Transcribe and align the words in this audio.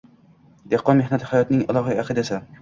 Dehqon 0.71 0.97
mehnati 1.01 1.29
hayotning 1.33 1.63
ilohiy 1.75 2.03
aqidasi. 2.07 2.43